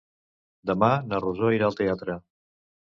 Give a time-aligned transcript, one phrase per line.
[0.69, 2.19] Demà na Rosó irà al teatre.